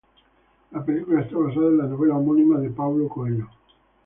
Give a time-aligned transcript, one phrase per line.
[0.71, 3.47] La película está basada en la novela homónima de Paulo Coelho.